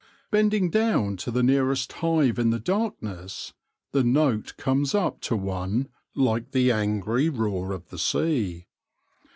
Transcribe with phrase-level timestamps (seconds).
[0.31, 3.53] Bending down to the nearest hive in the darkness,
[3.91, 8.65] the note comes up to one like the angry roar of the sea.